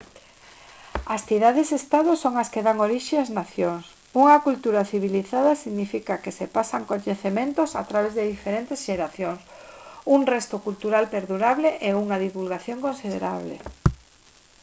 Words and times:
as 1.15 1.21
cidades 1.29 1.69
estado 1.81 2.11
son 2.23 2.33
as 2.43 2.51
que 2.53 2.65
dan 2.67 2.77
orixe 2.87 3.15
as 3.23 3.29
nacións 3.39 3.85
unha 4.21 4.37
cultura 4.47 4.81
civilizada 4.91 5.51
significa 5.63 6.21
que 6.23 6.35
se 6.37 6.47
pasan 6.55 6.87
coñecementos 6.91 7.69
a 7.81 7.83
través 7.89 8.13
de 8.15 8.29
diferentes 8.33 8.79
xeracións 8.87 9.41
un 10.15 10.21
resto 10.33 10.55
cultural 10.67 11.05
perdurable 11.15 11.69
e 11.87 11.89
unha 12.03 12.17
divulgación 12.25 12.77
considerable 12.87 13.55